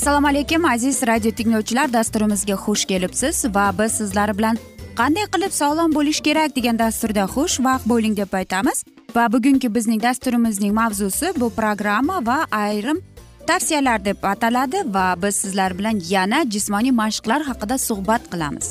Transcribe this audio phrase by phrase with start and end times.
[0.00, 1.92] assalomu alaykum aziz radio tinglovchilar.
[1.92, 4.56] Dasturimizga xush kelibsiz va biz sizlar bilan
[5.00, 8.78] qanday qilib sog'lom bo'lish kerak degan dasturda xush vaqt bo'ling deb aytamiz.
[9.16, 13.02] Va bugungi bizning dasturimizning mavzusi bu programma va ayrim
[13.46, 18.68] tavsiyalar deb ataladi va biz sizlar bilan yana jismoniy mashqlar haqida suhbat qilamiz.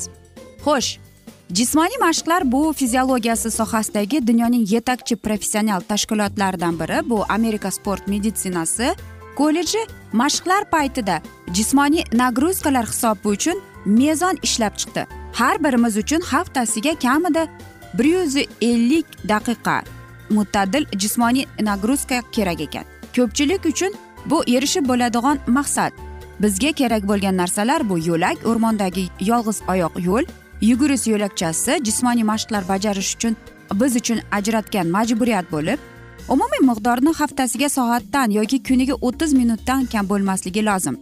[0.64, 0.90] Xo'sh
[1.58, 6.98] jismoniy mashqlar bu fiziologiyasi sohasidagi dunyoning yetakchi professional tashkilotlaridan biri.
[7.10, 8.94] Bu amerika sport meditsinasi
[9.40, 9.78] kolleji
[10.12, 11.22] mashqlar paytida
[11.56, 15.06] jismoniy nagruzkalar hisobi uchun mezon ishlab chiqdi.
[15.32, 17.46] Har birimiz uchun haftasiga kamida
[17.94, 19.76] bir yuz ellik daqiqa
[20.30, 22.84] mo'tadil jismoniy nagruzka kerak ekan.
[23.16, 23.92] Ko'pchilik uchun
[24.26, 25.92] bu erishib bo'ladigan maqsad.
[26.40, 30.24] Bizga kerak bo'lgan narsalar bu yo'lak o'rmondagi yolg'iz oyoq yo'l
[30.60, 33.36] yugurish yo'lakchasi jismoniy mashqlar bajarish uchun
[33.80, 35.78] biz uchun ajratgan majburiyat bo'lib
[36.30, 40.96] umumiy miqdorni haftasiga soatdan yoki kuniga o'ttiz minutdan kam bo'lmasligi lozim.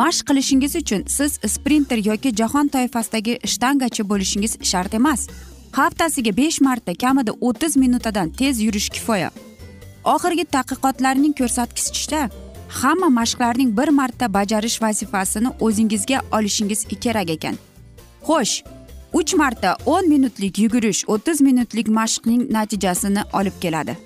[0.00, 5.20] Mashq qilishingiz uchun siz sprinter yoki jahon toifasidagi shtangachi bo'lishingiz shart emas.
[5.78, 9.30] Haftasiga besh marta kamida o'ttiz minutadan tez yurish kifoya.
[10.14, 12.22] Oxirgi tadqiqotlarning ko'rsatkichishicha
[12.80, 17.56] hamma mashqlarning bir marta bajarish vazifasini o'zingizga olishingiz kerak ekan.
[18.28, 18.54] Xo'sh
[19.18, 23.96] uch marta o'n minutlik yugurish o'ttiz minutlik mashqning natijasini olib keladi.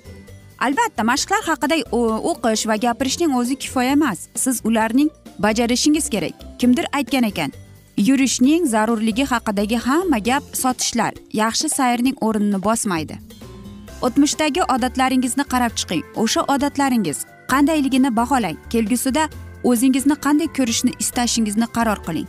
[0.59, 1.83] Albatta mashqlar haqida e,
[2.31, 4.27] o'qish va gapirishning o'zi kifoya emas.
[4.35, 5.09] Siz ularning
[5.39, 6.35] bajarishingiz kerak.
[6.59, 7.51] Kimdir aytgan ekan
[7.97, 11.13] yurishning zarurligi haqidagi hamma gap sotishlar.
[11.33, 13.17] Yaxshi sayrning o'rnini bosmaydi.
[14.01, 16.03] O'tmishdagi odatlaringizni qarab chiqing.
[16.15, 18.57] O'sha odatlaringiz qandayligini baholang.
[18.69, 19.29] Kelgusida
[19.63, 22.27] o'zingizni qanday ko'rishni istashingizni qaror qiling.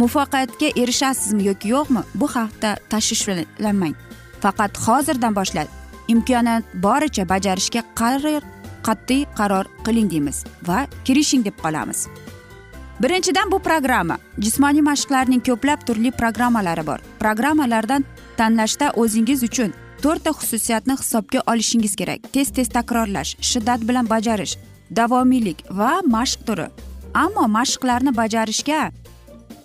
[0.00, 2.02] Muvaffaqiyatga erishasizmi yoki yo'qmi?
[2.14, 3.94] Bu haqda tashvishlanmang.
[4.42, 5.75] Faqat hozirdan boshlab
[6.08, 8.42] imkoniyat boricha bajarishga qaror
[8.86, 12.06] qat'iy qaror qiling deymiz va kirishing deb qolamiz.
[13.02, 14.16] Birinchidan bu programma.
[14.38, 17.00] Jismoniy mashqlarning ko'plab turli programmalari bor.
[17.20, 18.04] Programmalardan
[18.36, 22.20] tanlashda o'zingiz uchun to'rtta xususiyatni hisobga olishingiz kerak.
[22.32, 24.56] Tez tez takrorlash shiddat bilan bajarish
[24.90, 26.68] davomiylik va mashq turi.
[27.14, 28.80] Ammo mashqlarni bajarishga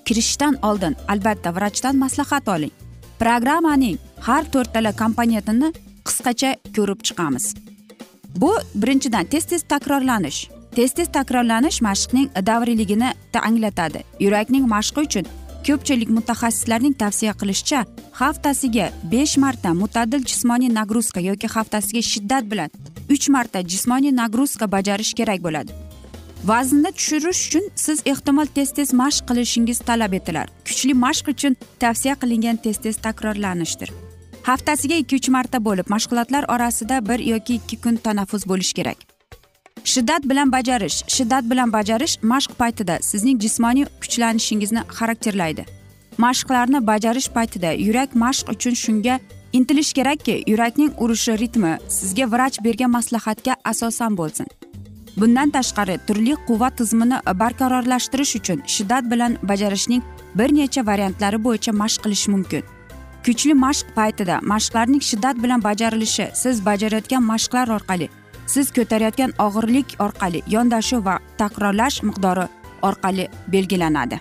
[0.06, 2.74] kirishishdan oldin albatta vrachdan maslahat oling.
[3.20, 3.98] Programmaning
[4.28, 5.72] har to'rttala komponentini
[6.08, 7.46] qisqacha ko'rib chiqamiz.
[8.42, 10.50] Bu birinchidan tez tez takrorlanish.
[10.76, 13.10] Tez tez takrorlanish mashqning davriyligini
[13.44, 15.26] anglatadi yurakning mashqi uchun
[15.68, 17.86] ko'pchilik mutaxassislarning tavsiya qilishicha
[18.22, 22.70] haftasiga besh marta mutadil jismoniy nagruzka yoki haftasiga shiddat bilan
[23.14, 25.72] uch marta jismoniy nagruzka bajarish kerak bo'ladi.
[26.50, 30.48] Vaznni tushirish uchun siz ehtimol tez tez mashq qilishingiz talab etilar.
[30.68, 33.90] Kuchli mashq uchun tavsiya qilingan tez tez takrorlanishdir.
[34.44, 38.98] Haftasiga ikki uch marta bo'lib mashg'ulotlar orasida bir yoki ikki kun tanaffus bo'lishi kerak.
[39.84, 45.66] Shiddat bilan bajarish shiddat bilan bajarish mashq paytida sizning jismoniy kuchlanishingizni xarakterlaydi.
[46.18, 49.20] Mashqlarni bajarish paytida yurak mashq uchun shunga
[49.54, 54.48] intilish kerakki yurakning urishi ritmi sizga vrach bergan maslahatga asosan bo'lsin.
[55.18, 60.04] Bundan tashqari turli quvvat tizimini barqarorlashtirish uchun shiddat bilan bajarishning
[60.36, 62.64] bir necha variantlari bo'yicha mashq qilish mumkin.
[63.26, 68.08] Kuchli mashq paytida mashqlarning shiddat bilan bajarilishi siz bajarayotgan mashqlar orqali
[68.54, 72.46] siz ko'tarayotgan og'irlik orqali yondashuv va takrorlash miqdori
[72.82, 74.20] orqali belgilanadi.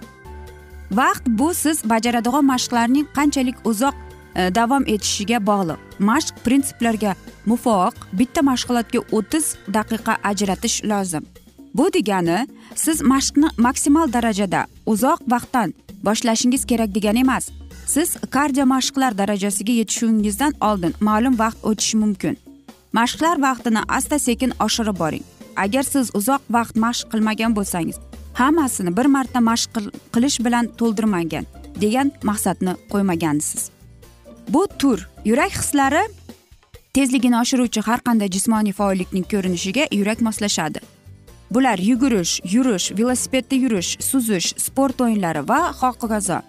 [0.90, 3.94] Vaqt bu siz bajaradigan mashqlarning qanchalik uzoq
[4.34, 5.78] e, davom etishiga bog'liq.
[5.98, 7.12] Mashq prinsiplariga
[7.46, 9.44] muvofiq bitta mashg'ulotga o'ttiz
[9.76, 11.24] daqiqa ajratish lozim.
[11.74, 12.38] Bu degani
[12.74, 15.74] siz mashqni maksimal darajada uzoq vaqtdan
[16.06, 17.50] boshlashingiz kerak degani emas
[17.94, 22.36] siz kardio mashqlar darajasiga yetishingizdan oldin ma'lum vaqt o'tishi mumkin.
[22.92, 25.24] Mashqlar vaqtini asta sekin oshirib boring.
[25.56, 27.96] Agar siz uzoq vaqt mashq qilmagan bo'lsangiz
[28.40, 29.70] hammasini bir marta mashq
[30.14, 31.44] qilish bilan to'ldirmagan
[31.82, 33.62] degan maqsadni qo'ymagansiz.
[34.48, 36.04] Bu tur yurak hislari
[36.94, 40.80] tezligini oshiruvchi har qanday jismoniy faollikning ko'rinishiga yurak moslashadi.
[41.54, 46.40] Bular yugurish yurish velosipedda yurish suzish sport o'yinlari va hokazo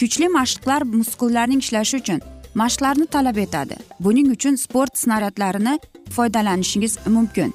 [0.00, 2.20] kuchli mashqlar muskullarning ishlashi uchun
[2.60, 3.76] mashqlarni talab etadi.
[4.04, 5.74] Buning uchun sport snaryadlarini
[6.16, 7.52] foydalanishingiz mumkin.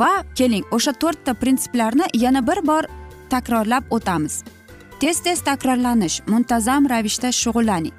[0.00, 2.84] Va keling o'sha to'rtta prinsiplarni yana bir bor
[3.30, 4.34] takrorlab o'tamiz.
[5.00, 7.96] Tez tez takrorlanish muntazam ravishda shug'ullaning.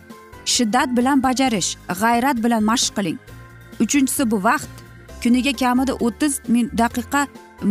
[0.53, 1.69] Shiddat bilan bajarish
[2.01, 3.19] g'ayrat bilan mashq qiling.
[3.83, 4.73] Uchinchisi bu vaqt
[5.23, 6.33] kuniga kamida o'ttiz
[6.81, 7.21] daqiqa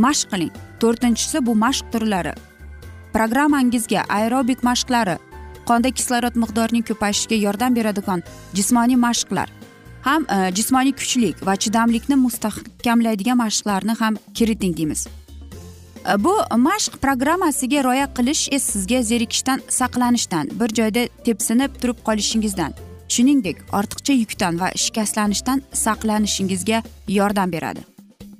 [0.04, 0.52] mashq qiling.
[0.80, 2.34] To'rtinchisi bu mashq turlari.
[3.14, 5.16] Programmangizga aerobik mashqlari
[5.70, 8.22] qonda kislorod miqdorining ko'payishiga yordam beradigan
[8.58, 9.48] jismoniy mashqlar
[10.02, 15.06] ham e, jismoniy kuchlik va chidamlikni mustahkamlaydigan mashqlarni ham kiriting deymiz.
[15.06, 22.72] E, bu mashq programmasiga rioya qilish esa sizga zerikishdan saqlanishdan bir joyda tepsinib turib qolishingizdan
[23.14, 27.80] shuningdek ortiqcha yukdan va shikastlanishdan saqlanishingizga yordam beradi.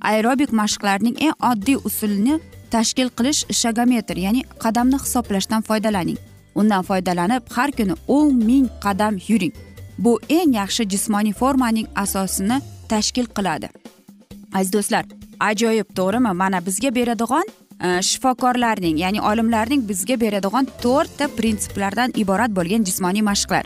[0.01, 2.41] Aerobik mashqlarning eng oddiy usulini
[2.71, 6.19] tashkil qilish shagometr ya'ni qadamni hisoblashdan foydalaning.
[6.55, 9.53] Undan foydalanib har kuni o'n ming qadam yuring.
[9.99, 13.69] Bu eng yaxshi jismoniy formaning asosini tashkil qiladi.
[14.55, 15.05] Aziz do'stlar
[15.41, 16.33] ajoyib to'g'rimi?
[16.43, 17.47] Mana bizga beradigan
[17.87, 23.65] e, shifokorlarning ya'ni olimlarning bizga beradigan to'rtta prinsiplardan iborat bo'lgan jismoniy mashqlar.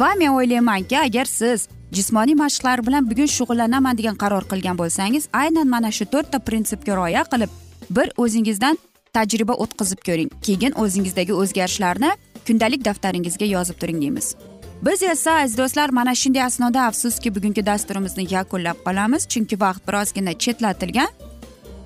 [0.00, 5.68] Va men o'ylaymanki agar siz jismoniy mashqlar bilan bugun shug'ullanaman degan qaror qilgan bo'lsangiz aynan
[5.74, 7.50] mana shu to'rtta prinsipga rioya qilib
[7.96, 8.78] bir o'zingizdan
[9.16, 10.30] tajriba o'tkazib ko'ring.
[10.46, 12.10] Keyin o'zingizdagi o'zgarishlarni
[12.46, 14.34] kundalik daftaringizga yozib turing deymiz.
[14.82, 19.28] Biz esa aziz do'stlar mana shunday asnoda afsuski bugungi dasturimizni yakunlab qolamiz.
[19.32, 21.10] Chunki vaqt birozgina chetlatilgan.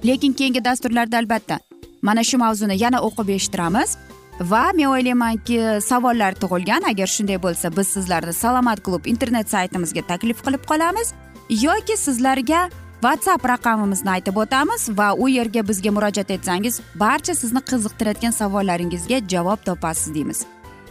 [0.06, 1.59] Lekin keyingi dasturlarda albatta
[2.03, 3.97] mana shu mavzuni yana o'qib eshittiramiz.
[4.41, 6.82] Va men o'ylaymanki savollar tug'ilgan.
[6.91, 11.12] Agar shunday bo'lsa biz sizlarni salomat klub internet saytimizga taklif qilib qolamiz.
[11.50, 12.69] Yoki sizlarga
[13.05, 19.61] whatsapp raqamimizni aytib o'tamiz va u yerga bizga murojaat etsangiz barcha sizni qiziqtirayotgan savollaringizga javob
[19.67, 20.41] topasiz deymiz.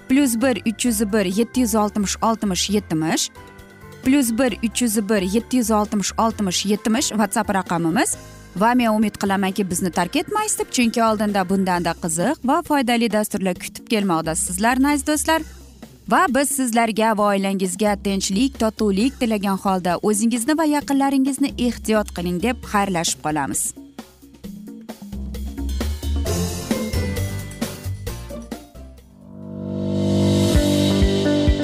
[0.10, 3.24] Plyus bir uch yuz bir yetti yuz oltmish oltmish yetmish
[4.04, 8.16] plyus bir uch yuz bir yetti yuz oltmish oltmish yetmish whatsapp raqamimiz.
[8.56, 13.56] Va men umid qilamanki bizni tark etmaysiz deb chunki oldinda bundanda qiziq va foydali dasturlar
[13.66, 15.42] kutib kelmoqda sizlarni aziz do'stlar.
[16.12, 22.58] Va biz sizlarga va oilangizga tinchlik totuvlik tilagan holda o'zingizni va yaqinlaringizni ehtiyot qiling deb
[22.72, 23.62] xayrlashib qolamiz.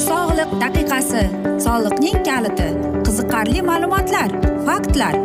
[0.08, 1.24] Sog'liq daqiqasi
[1.65, 2.69] soliqning kaliti
[3.05, 4.29] qiziqarli ma'lumotlar
[4.67, 5.15] faktlar.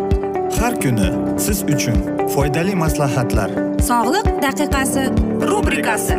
[0.60, 1.08] Har kuni
[1.46, 1.98] siz uchun
[2.34, 3.50] foydali maslahatlar.
[3.90, 5.04] Sog'liq daqiqasi
[5.50, 6.18] rubrikasi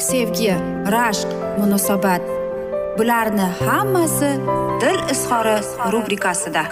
[0.00, 0.52] sevgi
[0.94, 1.28] rashq
[1.58, 2.22] munosabat.
[2.98, 4.30] Bularni hammasi
[4.80, 5.56] dil izhori
[5.92, 6.62] rubrikasida.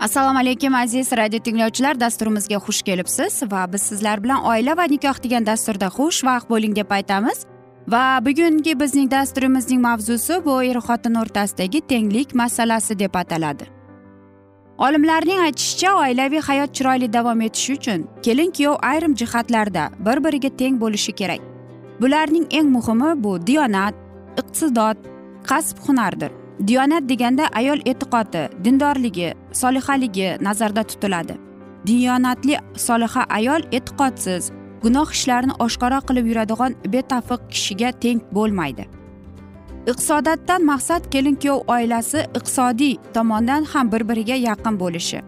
[0.00, 2.00] Assalomu alaykum aziz radio tinglovchilar.
[2.00, 6.90] Dasturimizga xush kelibsiz va biz sizlar bilan oila va nikoh degan dasturda xushvaqt bo'ling deb
[6.90, 7.46] aytamiz.
[7.88, 13.81] Va bugungi bizning dasturimizning mavzusi bu er xotin o'rtasidagi tenglik masalasi deb ataladi.
[14.78, 20.80] Olimlarning aytishicha oilaviy hayot chiroyli davom etishi uchun kelin kuyov ayrim jihatlarda bir biriga teng
[20.80, 21.40] bo'lishi kerak.
[22.00, 23.94] Bularning eng muhimi bu diyonat
[24.40, 24.96] iqtisodot
[25.44, 26.30] kasb hunardir.
[26.66, 31.36] Diyonat deganda ayol e'tiqodi dindorligi solihaligi nazarda tutiladi.
[31.86, 34.50] Diyonatli soliha ayol e'tiqodsiz
[34.82, 39.01] gunoh ishlarini oshkora qilib yuradigan betafiq kishiga teng bo'lmaydi.
[39.90, 45.20] Iqtisodiyotdan maqsad kelin kuyov oilasi iqtisodiy tomondan ham bir biriga yaqin bo'lishi.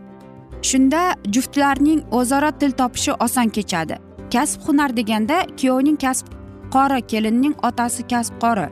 [0.69, 1.03] Shunda
[1.35, 3.97] juftlarning o'zaro til topishi oson kechadi.
[4.33, 6.27] Kasb hunar deganda kuyovning kasb
[6.75, 8.69] qori kelinning otasi kasb qori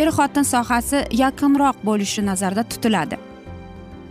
[0.00, 3.16] er xotin sohasi yaqinroq bo'lishi nazarda tutiladi.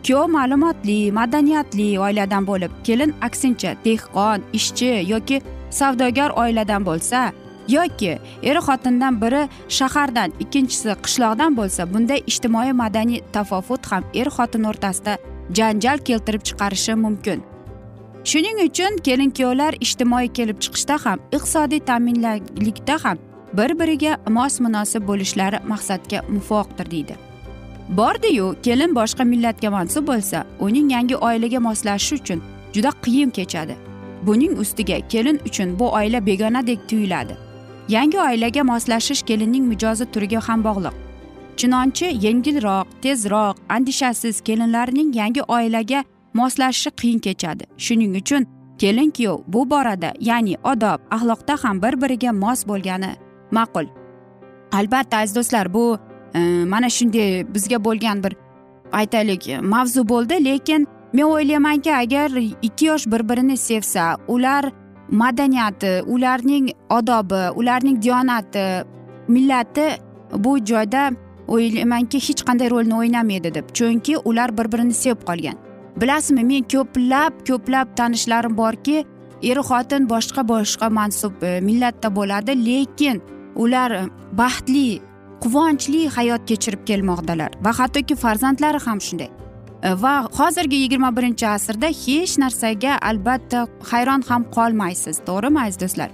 [0.06, 5.42] Kuyov ma'lumotli madaniyatli oiladan bo'lib kelin aksincha dehqon ishchi yoki
[5.80, 7.20] savdogar oiladan bo'lsa
[7.68, 9.44] yoki er xotindan biri
[9.78, 15.18] shahardan ikkinchisi qishloqdan bo'lsa bunday ijtimoiy madaniy tafovut ham er xotin o'rtasida
[15.58, 17.44] janjal keltirib chiqarishi mumkin.
[18.30, 23.18] Shuning uchun kelin kuyovlar ijtimoiy kelib chiqishda ham iqtisodiy ta'minlanlikda ham
[23.58, 27.16] bir biriga mos munosib bo'lishlari maqsadga muvofiqdir deydi.
[27.90, 32.42] Bordiyu kelin boshqa millatga mansub bo'lsa uning yangi oilaga moslashishi uchun
[32.74, 33.76] juda qiyin kechadi.
[34.26, 37.45] Buning ustiga kelin uchun bu oila begonadek tuyuladi.
[37.90, 40.94] Yangi oilaga moslashish kelinning mijozi turiga ham bog'liq.
[41.58, 47.64] Chinonchi yengilroq tezroq andishasiz kelinlarning yangi oilaga moslashishi qiyin kechadi.
[47.78, 53.12] Shuning uchun kelin kuyov bu borada ya'ni odob axloqda ham bir biriga mos bo'lgani
[53.52, 53.88] ma'qul.
[54.72, 55.98] Albatta aziz do'stlar bu
[56.36, 58.34] e, mana shunday bizga bo'lgan bir
[58.92, 64.66] aytaylik mavzu bo'ldi lekin men o'ylaymanki agar ikki yosh bir birini sevsa ular
[65.12, 68.86] madaniyati ularning odobi ularning diyonati
[69.28, 69.88] millati
[70.34, 71.12] bu joyda
[71.48, 73.70] o'ylaymanki hech qanday rolni o'ynamaydi deb.
[73.74, 75.58] Chunki ular bir birini sevib qolgan.
[76.02, 79.06] Bilasizmi men ko'plab ko'plab tanishlarim borki
[79.44, 83.22] er xotin boshqa boshqa mansub e, millatda bo'ladi lekin
[83.56, 84.04] ular e,
[84.42, 85.02] baxtli
[85.44, 87.52] quvonchli hayot kechirib kelmoqdalar.
[87.66, 89.30] Va hattoki farzandlari ham shunday.
[90.04, 96.10] Va hozirgi yigirma birinchi asrda hech narsaga albatta hayron ham qolmaysiz to'g'rimi aziz do'stlar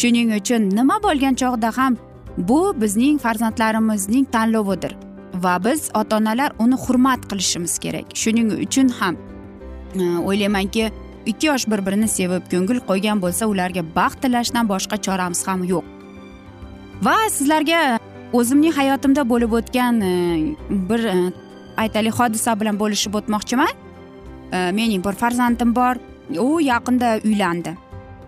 [0.00, 1.96] shuning uchun nima bo'lgan chog'da ham
[2.50, 4.92] bu bizning farzandlarimizning tanlovidir
[5.44, 9.16] va biz ota onalar uni hurmat qilishimiz kerak shuning uchun ham
[10.28, 10.90] o'ylaymanki
[11.26, 15.84] ikki yosh bir birini sevib ko'ngil qo'ygan bo'lsa ularga baxt tilashdan boshqa choramiz ham yo'q.
[17.06, 17.80] Va sizlarga
[18.32, 20.12] o'zimning hayotimda bo'lib o'tgan э,
[20.88, 21.32] bir э,
[21.82, 23.72] aytaylik hodisa bilan bo'lishib o'tmoqchiman.
[24.52, 25.96] E, mening bir farzandim bor.
[26.38, 27.76] U yaqinda uylandi.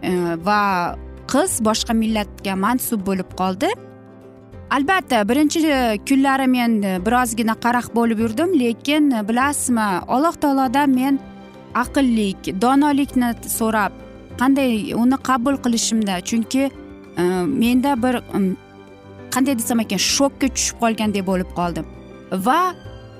[0.02, 0.12] E,
[0.48, 0.60] va
[1.32, 3.70] qiz boshqa millatga mansub bo'lib qoldi.
[4.76, 5.60] Albatta birinchi
[6.08, 6.72] kunlari men
[7.06, 11.20] birozgina qaraq bo'lib yurdim lekin bilasizmi alloh taolodan men
[11.82, 13.92] aqllik donolikni so'rab
[14.40, 16.64] qanday uni qabul qilishimda chunki
[17.20, 17.22] e,
[17.62, 18.20] menda bir
[19.34, 21.86] qanday desam ekan shokka tushib qolgandek bo'lib qoldim.
[22.46, 22.60] Va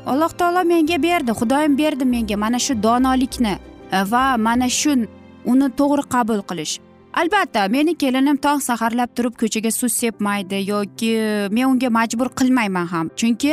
[0.09, 3.55] alloh taolo menga berdi xudoyim berdi menga mana shu donolikni
[3.93, 4.93] e, va mana shu
[5.53, 6.75] uni to'g'ri qabul qilish.
[7.21, 11.13] Albatta meni kelinim tong saharlab turib ko'chaga suv sepmaydi yoki
[11.57, 13.07] men unga majbur qilmayman ham.
[13.21, 13.53] Chunki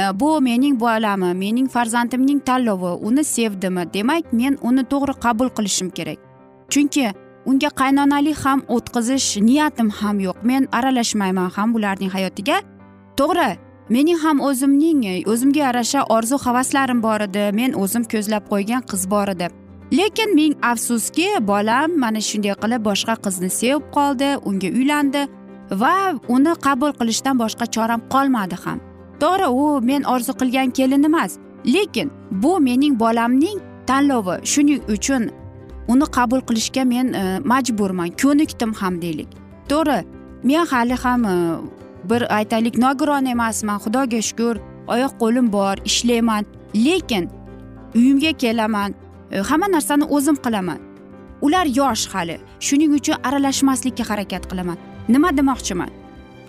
[0.00, 3.84] e, bu mening bolami mening farzandimning tanlovi uni sevdimi?
[3.94, 6.18] Demak men uni to'g'ri qabul qilishim kerak.
[6.72, 7.06] Chunki
[7.50, 10.36] unga qaynonalik ham o'tkazish niyatim ham yo'q.
[10.50, 12.56] Men aralashmayman ham ularning hayotiga.
[13.18, 13.50] To'g'ri
[13.88, 17.50] mening ham o'zimning o'zimga yarasha orzu havaslarim bor edi.
[17.52, 19.48] Men o'zim ko'zlab qo'ygan qiz bor edi.
[19.92, 25.22] Lekin ming afsuski bolam mana shunday qilib boshqa qizni sevib qoldi unga uylandi
[25.82, 25.94] va
[26.34, 28.78] uni qabul qilishdan boshqa choram qolmadi ham.
[29.22, 31.38] To'g'ri u men orzu qilgan kelin emas
[31.74, 34.36] lekin bu mening bolamning tanlovi.
[34.52, 35.30] Shuning uchun
[35.92, 39.28] uni qabul qilishga men e, majburman ko'nikdim ham deylik.
[39.70, 39.98] To'g'ri
[40.48, 41.34] men hali ham e,
[42.10, 44.56] bir aytaylik nogiron emasman xudoga shukur
[44.86, 46.44] oyoq qo'lim bor ishlayman.
[46.74, 47.30] Lekin
[47.94, 48.94] uyimga kelaman
[49.30, 50.78] e, hamma narsani o'zim qilaman.
[51.42, 54.78] Ular yosh hali shuning uchun aralashmaslikka harakat qilaman.
[55.08, 55.90] Nima demoqchiman?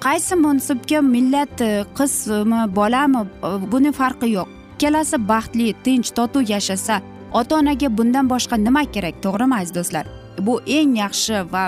[0.05, 4.47] Qaysi mansubga millat e, qizmi bolami e, buni farqi yo'q.
[4.75, 7.01] Ikkalasi baxtli tinch totuv yashasa
[7.39, 10.05] ota onaga bundan boshqa nima kerak to'g'rimi aziz do'stlar?
[10.45, 11.63] Bu eng yaxshi va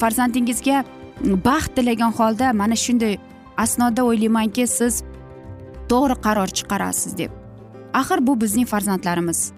[0.00, 0.84] farzandingizga
[1.24, 3.18] baxt tilagan holda mana shunday
[3.56, 5.02] asnoda o'ylaymanki siz
[5.90, 7.30] to'g'ri qaror chiqarasiz deb.
[8.00, 9.52] Axir bu bizning farzandlarimiz.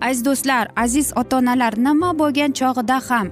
[0.00, 3.28] Aziz do'stlar aziz ota onalar nima bo'lgan chog'ida ham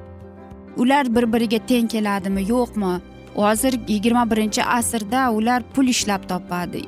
[0.77, 2.93] ular bir biriga teng keladimi yo'qmi?
[3.37, 6.83] Hozir yigirma birinchi asrda ular pul ishlab topadi.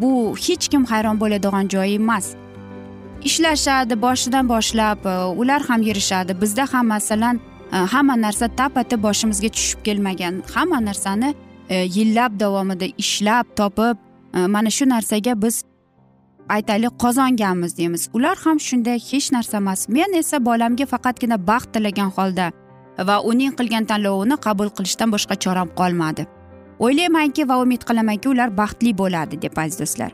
[0.00, 2.26] Bu hech kim hayron bo'ladigan joyi emas.
[3.28, 5.00] Ishlashadi boshidan boshlab
[5.40, 6.40] ular ham yurishadi.
[6.40, 7.40] Bizda ham masalan
[7.72, 10.42] Э, hamma narsa tapati boshimizga tushib kelmagan.
[10.54, 11.34] Hamma narsani
[11.68, 13.96] e, yillab davomida ishlab topib
[14.34, 15.64] e, mana shu narsaga biz
[16.48, 18.08] aytaylik qozonganmiz deymiz.
[18.12, 19.88] Ular ham shunday hech narsa emas.
[19.88, 22.46] Men esa bolamga faqatgina baxt tilagan holda
[23.08, 26.26] va uning qilgan tanlovini qabul qilishdan boshqa choram qolmadi.
[26.84, 30.12] O'ylaymanki va umid qilamanki ular baxtli bo'ladi deb aziz do'stlar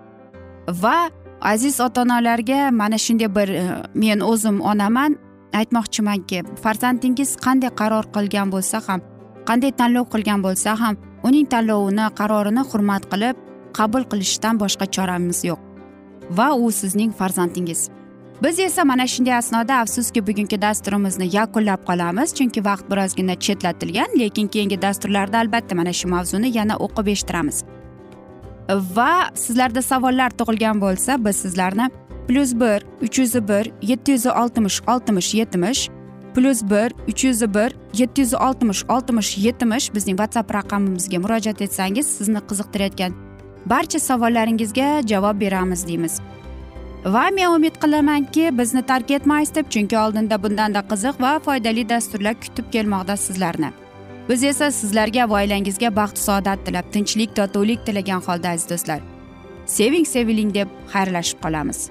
[0.83, 5.17] va aziz ota onalarga mana shunday bir e, men o'zim onaman.
[5.61, 9.01] Aytmoqchimanki farzandingiz qanday qaror qilgan bo'lsa ham
[9.49, 10.95] qanday tanlov qilgan bo'lsa ham
[11.29, 13.37] uning tanlovini qarorini hurmat qilib
[13.79, 15.61] qabul qilishdan boshqa choramiz yo'q.
[16.39, 17.81] Va u sizning farzandingiz.
[18.43, 24.49] Biz esa mana shunday asnoda afsuski bugungi dasturimizni yakunlab qolamiz chunki vaqt birozgina chetlatilgan lekin
[24.49, 27.59] keyingi dasturlarda albatta mana shu mavzuni yana o'qib eshittiramiz.
[28.97, 29.15] Va
[29.45, 31.87] sizlarda savollar tug'ilgan bo'lsa biz sizlarni
[32.29, 35.91] plyus bir uch yuz bir yetti yuz oltmish oltmish yetmish
[36.35, 42.07] plyus bir uch yuz bir yetti yuz oltmish oltmish yetmish bizning whatsapp raqamimizga murojaat etsangiz
[42.07, 43.13] sizni qiziqtirayotgan
[43.67, 46.21] barcha savollaringizga javob beramiz deymiz
[47.05, 52.35] va men umid qilamanki bizni tark etmaysiz deb chunki oldinda bundanda qiziq va foydali dasturlar
[52.45, 53.71] kutib kelmoqda sizlarni
[54.29, 59.01] biz esa sizlarga va oilangizga baxt saodat tilab tinchlik totuvlik tilagan holda aziz do'stlar
[59.67, 61.91] seving seviling deb xayrlashib qolamiz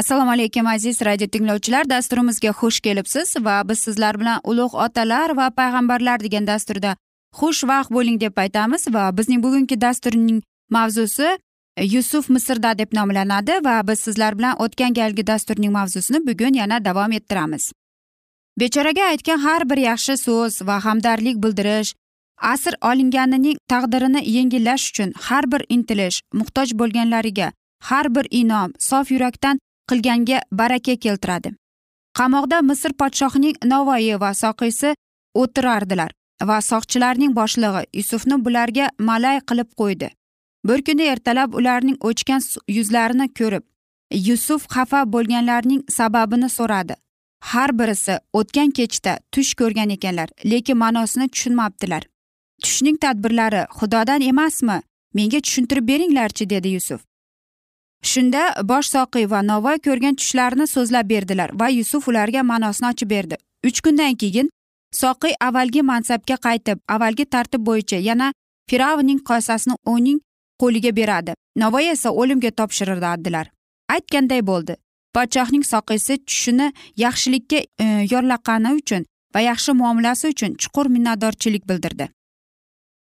[0.00, 1.84] Assalomu alaykum aziz radio tinglovchilar.
[1.90, 6.96] Dasturimizga xush kelibsiz va biz sizlar bilan ulug' otalar va payg'ambarlar degan dasturda
[7.40, 10.40] xushvaqt bo'ling deb aytamiz va bizning bugungi dasturning
[10.76, 11.28] mavzusi
[11.76, 16.84] e, yusuf misrda deb nomlanadi va biz sizlar bilan o'tgan galgi dasturning mavzusini bugun yana
[16.84, 17.72] davom ettiramiz.
[18.60, 21.94] Bechoraga aytgan har bir yaxshi so'z va hamdardlik bildirish
[22.52, 27.48] asr olinganining taqdirini yengillash uchun har bir intilish muhtoj bo'lganlariga
[27.88, 31.54] har bir inom sof yurakdan qilganga baraka keltiradi.
[32.18, 34.94] Qamoqda misr podshohining navoiy va soqiysi
[35.42, 36.10] o'tirardilar
[36.48, 40.08] va soqchilarning boshlig'i yusufni bularga malay qilib qo'ydi.
[40.68, 42.42] Bir kuni ertalab ularning o'chgan
[42.76, 43.64] yuzlarini ko'rib
[44.28, 46.94] yusuf xafa bo'lganlarning sababini so'radi.
[47.40, 52.02] Har birisi o'tgan kechda tush ko'rgan ekanlar lekin ma'nosini tushunmabdilar.
[52.62, 54.80] Tushning tadbirlari xudodan emasmi?
[55.14, 57.00] Menga tushuntirib beringlarchi dedi yusuf.
[58.02, 63.36] Shunda bosh soqiy va novvoy ko'rgan tushlarini so'zlab berdilar va yusuf ularga ma'nosini ochib berdi.
[63.66, 64.50] Uch kundan keyin
[65.02, 68.32] soqiy avvalgi mansabga qaytib avvalgi tartib bo'yicha yana
[68.70, 70.20] firavnning qosasini uning
[70.60, 71.34] qo'liga beradi.
[71.56, 73.46] Navoiy esa o'limga topshiriladilar
[73.94, 74.76] aytganday bo'ldi
[75.14, 76.72] podshohning soqiysi tushini
[77.04, 82.08] yaxshilikka e, yorlaqani uchun va yaxshi muomalasi uchun chuqur minnatdorchilik bildirdi.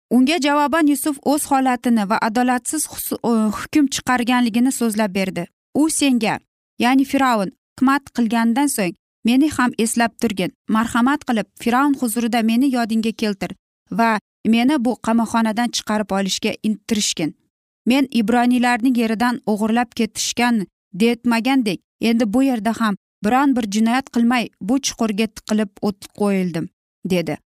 [0.09, 5.47] Unga javoban yusuf o'z holatini va adolatsiz e, hukm chiqarganligini so'zlab berdi.
[5.75, 6.39] U senga
[6.79, 10.51] ya'ni fir'avn hikmat qilgandan so'ng meni ham eslab turgin.
[10.69, 13.51] Marhamat qilib fir'avn huzurida meni yodingga keltir
[13.91, 17.35] va meni bu qamoqxonadan chiqarib olishga intirishgin.
[17.85, 24.79] Men ibroniylarning yeridan o'g'irlab ketishgan detmagandek endi bu yerda ham biron bir jinoyat qilmay bu
[24.85, 26.69] chuqurga tiqilib o't qo'yildim
[27.05, 27.37] dedi.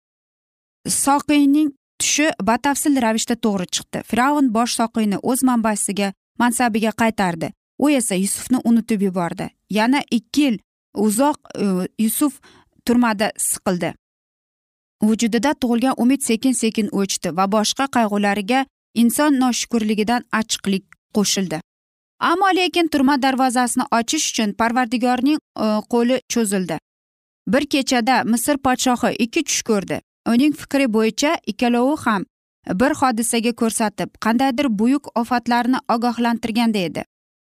[0.87, 1.69] Soqiyning
[2.01, 4.03] tushi batafsil ravishda to'g'ri chiqdi.
[4.09, 7.51] Fir'avn bosh soqiyni o'z manbasiga mansabiga qaytardi.
[7.83, 9.49] U esa yusufni unutib yubordi.
[9.69, 10.59] Yana ikki yil
[11.05, 11.65] uzoq e,
[12.03, 12.39] yusuf
[12.85, 13.93] turmada siqildi.
[15.03, 20.85] Vujudida tug'ilgan umid sekin sekin o'chdi va boshqa qayg'ulariga inson noshukurligidan achchiqlik
[21.15, 21.61] qo'shildi.
[22.31, 26.77] Ammo lekin turma darvozasini ochish uchun parvardigorning e, qo'li cho'zildi.
[27.47, 30.01] Bir kechada misr podshohi ikki tush ko'rdi.
[30.27, 32.25] Uning fikri bo'yicha ikkalovi ham
[32.81, 37.03] bir hodisaga ko'rsatib qandaydir buyuk ofatlarni ogohlantirganda edi.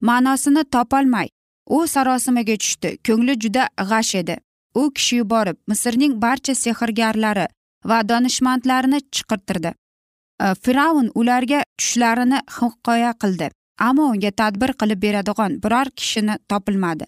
[0.00, 1.28] Ma'nosini topolmay
[1.66, 4.36] u sarosimaga tushdi ko'ngli juda g'ash edi.
[4.74, 7.46] U kishi yuborib misrning barcha sehrgarlari
[7.84, 9.72] va donishmandlarini chiqirtirdi.
[10.44, 17.06] E, Fir'avn ularga tushlarini hikoya qildi ammo unga tadbir qilib beradigan biror kishini topilmadi.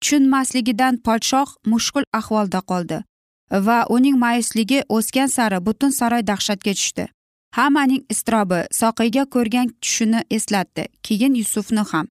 [0.00, 2.98] Tushunmasligidan podshoh mushkul ahvolda qoldi.
[3.50, 7.08] Va uning mayisligi o'sgan sari butun saroy dahshatga tushdi.
[7.56, 12.06] Hammaning iztirobi soqiyga ko'rgan tushini eslatdi keyin yusufni ham.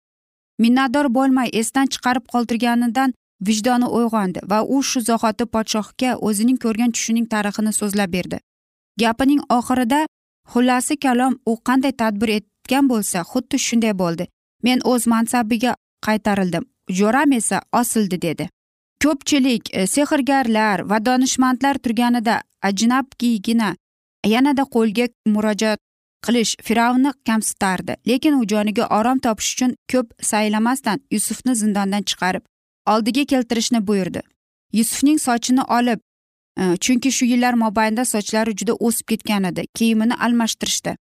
[0.59, 3.13] Minnatdor bo'lmay esdan chiqarib qoldirganidan
[3.47, 8.37] vijdoni uyg'ondi va u shu zahoti podshohga o'zining ko'rgan tushining tarixini so'zlab berdi.
[9.01, 10.01] Gapining oxirida
[10.53, 14.27] xullasi kalom u qanday tadbir etgan bo'lsa xuddi shunday bo'ldi.
[14.65, 15.75] Men o'z mansabiga
[16.07, 16.63] qaytarildim.
[16.99, 18.49] Jo'ram esa osildi dedi.
[19.03, 23.75] Ko'pchilik e, sehrgarlar va donishmandlar turganida ajnabgigina
[24.25, 25.79] yanada qo'lga murojaat
[26.25, 27.95] qilish fir'avnni kamsitardi.
[28.07, 32.43] Lekin u joniga orom topish uchun ko'p saylamasdan yusufni zindondan chiqarib
[32.93, 34.21] oldiga keltirishni buyurdi.
[34.73, 35.99] Yusufning sochini olib
[36.57, 40.95] e, chunki shu yillar mobaynida sochlari juda o'sib ketgan edi kiyimini almashtirishdi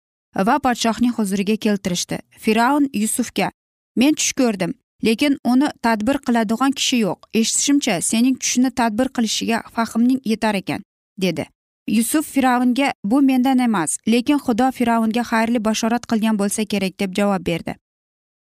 [0.48, 2.18] va podshohning huzuriga keltirishdi.
[2.44, 3.52] Fir'avn yusufga
[3.96, 4.74] men tush ko'rdim.
[5.04, 7.20] Lekin uni tadbir qiladigan kishi yo'q.
[7.34, 10.82] Eshitishimcha sening tushni tadbir qilishiga fahming yetar ekan
[11.22, 11.46] dedi.
[11.88, 17.46] Yusuf fir'avnga bu mendan emas lekin xudo fir'avnga xayrli bashorat qilgan bo'lsa kerak deb javob
[17.50, 17.76] berdi.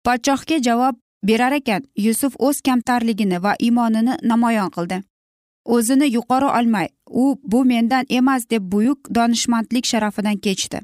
[0.05, 4.97] Podshohga javob berar ekan yusuf o'z kamtarligini va iymonini namoyon qildi.
[5.65, 10.79] O'zini yuqori olmay u bu mendan emas deb buyuk donishmandlik sharafidan kechdi.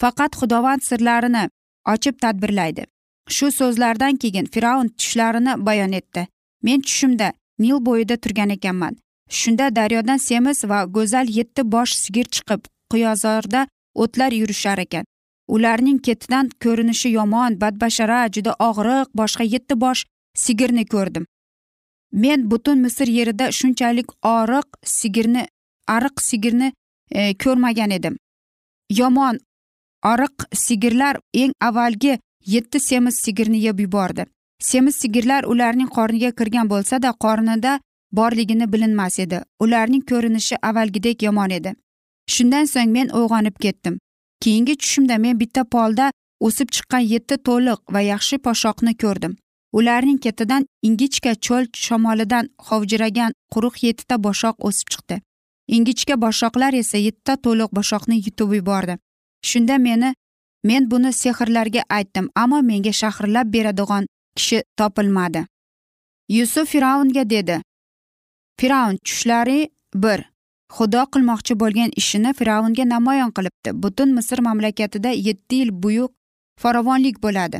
[0.00, 1.44] Faqat xudovand sirlarini
[1.92, 2.84] ochib tadbirlaydi.
[3.28, 6.26] Shu so'zlardan keyin fir'avn tushlarini bayon etdi.
[6.62, 8.96] Men tushimda nil bo'yida turgan ekanman.
[9.28, 12.60] Shunda daryodan semiz va go'zal yetti bosh sigir chiqib
[12.90, 15.04] quyozorda o'tlar yurishar ekan.
[15.48, 21.26] Ularning ketidan ko'rinishi yomon badbashara juda og'riq boshqa yetti bosh sigirni ko'rdim.
[22.12, 25.46] Men butun misr yerida shunchalik oriq sigirni
[25.96, 26.72] ariq sigirni
[27.10, 28.16] e, ko'rmagan edim.
[28.90, 29.38] Yomon
[30.12, 34.26] oriq sigirlar eng avvalgi yetti semiz sigirni yeb yubordi.
[34.60, 37.80] Semiz sigirlar ularning qorniga kirgan bo'lsada qornida
[38.12, 39.40] borligini bilinmas edi.
[39.60, 41.74] Ularning ko'rinishi avvalgidek yomon edi.
[42.34, 43.98] Shundan so'ng men uyg'onib ketdim.
[44.42, 49.36] Keyingi tushimda men bitta polda o'sib chiqqan yetti to'liq va yaxshi poshoqni ko'rdim.
[49.78, 55.16] Ularning ketidan ingichka cho'l shamolidan hovjiragan quruq yettita boshoq o'sib chiqdi.
[55.76, 58.94] Ingichka boshoqlar esa yettita to'liq boshoqni yutib yubordi.
[59.50, 60.14] Shunda meni
[60.68, 65.46] men buni sehrlarga aytdim ammo menga shahrlab beradigan kishi topilmadi.
[66.28, 67.56] Yusuf fir'avnga dedi
[68.60, 69.60] fir'avn tushlari
[69.94, 70.20] bir.
[70.76, 73.70] Xudo qilmoqchi bo'lgan ishini fir'avnga namoyon qilibdi.
[73.82, 76.12] Butun misr mamlakatida yetti yil buyuk
[76.62, 77.58] farovonlik bo'ladi.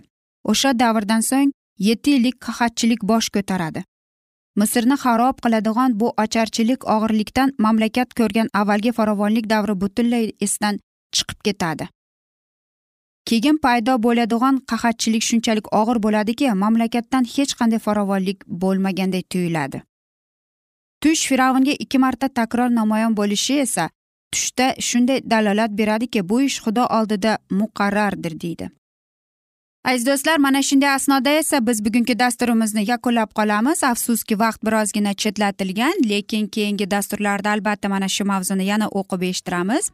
[0.50, 1.50] O'sha davrdan so'ng
[1.88, 3.84] yetti yillik qahatchilik bosh ko'taradi.
[4.60, 10.74] Misrni xarob qiladigan bu ocharchilik og'irlikdan mamlakat ko'rgan avvalgi farovonlik davri butunlay esdan
[11.16, 11.88] chiqib ketadi.
[13.28, 19.82] Keyin paydo bo'ladigan qahatchilik shunchalik og'ir bo'ladiki mamlakatdan hech qanday farovonlik bo'lmaganday tuyuladi.
[21.02, 23.90] Tush fir'avnga ikki marta takror namoyon bo'lishi esa
[24.32, 28.70] tushda shunday dalolat beradiki bu ish xudo oldida muqarrardir deydi.
[29.84, 33.84] Aziz do'stlar mana shunday asnoda esa biz bugungi dasturimizni yakunlab qolamiz.
[33.84, 39.90] Afsuski vaqt birozgina chetlatilgan lekin keyingi dasturlarda albatta mana shu mavzuni yana o'qib eshittiramiz.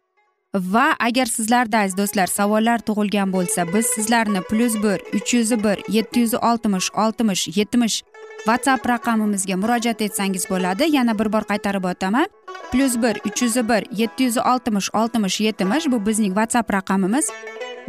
[0.54, 5.78] Va agar sizlarda aziz do'stlar savollar tug'ilgan bo'lsa biz sizlarni plyus bir uch yuz bir
[5.88, 8.02] yetti yuz oltmish oltmish yetmish
[8.46, 10.84] whatsapp raqamimizga murojaat etsangiz bo'ladi.
[10.96, 12.26] Yana bir bor qaytarib o'taman.
[12.72, 17.30] Plyus bir uch yuz bir yetti yuz oltmish oltmish yetmish bu bizning whatsapp raqamimiz.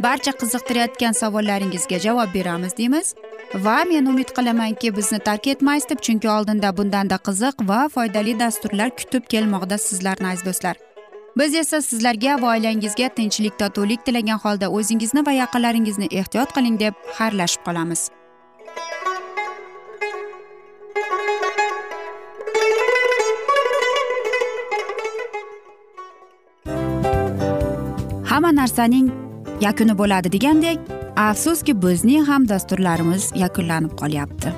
[0.02, 3.14] Barcha qiziqtirayotgan savollaringizga javob beramiz deymiz.
[3.54, 8.96] Va men umid qilamanki bizni tark etmaysiz deb chunki oldinda bundanda qiziq va foydali dasturlar
[8.96, 10.91] kutib kelmoqda sizlarni aziz do'stlar.
[11.38, 16.94] Biz esa sizlarga va oilangizga tinchlik totuvlik tilagan holda o'zingizni va yaqinlaringizni ehtiyot qiling deb
[17.18, 18.10] xayrlashib qolamiz.
[28.30, 29.08] Hamma narsaning
[29.60, 30.78] yakuni bo'ladi degandek
[31.16, 34.52] afsuski bizning ham dasturlarimiz yakunlanib qolyapti.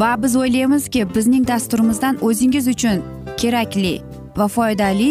[0.00, 3.02] Va biz o'ylaymizki bizning dasturimizdan o'zingiz uchun
[3.40, 3.94] kerakli
[4.36, 5.10] va foydali